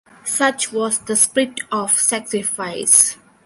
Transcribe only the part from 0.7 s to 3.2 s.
was the spirit of sacrifice.